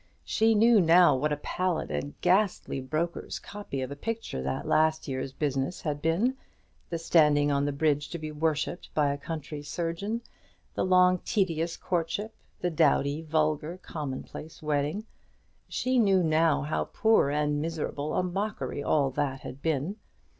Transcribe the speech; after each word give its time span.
She 0.23 0.55
knew 0.55 0.81
now 0.81 1.15
what 1.15 1.31
a 1.31 1.37
pallid 1.37 1.91
and 1.91 2.19
ghastly 2.21 2.81
broker's 2.81 3.37
copy 3.37 3.81
of 3.81 3.91
a 3.91 3.95
picture 3.95 4.41
that 4.41 4.67
last 4.67 5.07
year's 5.07 5.31
business 5.31 5.81
had 5.81 6.01
been; 6.01 6.37
the 6.89 6.97
standing 6.97 7.51
on 7.51 7.65
the 7.65 7.71
bridge 7.71 8.09
to 8.09 8.17
be 8.17 8.31
worshipped 8.31 8.91
by 8.95 9.13
a 9.13 9.17
country 9.19 9.61
surgeon; 9.61 10.21
the 10.73 10.83
long 10.83 11.19
tedious 11.19 11.77
courtship; 11.77 12.33
the 12.61 12.71
dowdy, 12.71 13.21
vulgar, 13.21 13.77
commonplace 13.77 14.63
wedding, 14.63 15.05
she 15.69 15.99
knew 15.99 16.23
now 16.23 16.63
how 16.63 16.85
poor 16.85 17.29
and 17.29 17.61
miserable 17.61 18.15
a 18.15 18.23
mockery 18.23 18.81
all 18.81 19.11
that 19.11 19.41
had 19.41 19.61
been. 19.61 19.97